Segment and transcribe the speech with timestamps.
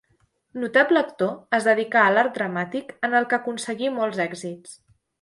[0.61, 4.79] Notable actor, es dedicà a l'art dramàtic, en el que aconseguí molts èxits.